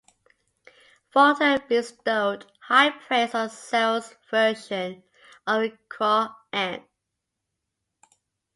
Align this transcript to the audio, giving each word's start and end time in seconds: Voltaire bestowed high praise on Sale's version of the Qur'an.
Voltaire 1.13 1.59
bestowed 1.69 2.47
high 2.59 2.89
praise 2.89 3.35
on 3.35 3.51
Sale's 3.51 4.15
version 4.31 5.03
of 5.45 5.61
the 5.61 5.77
Qur'an. 5.89 6.83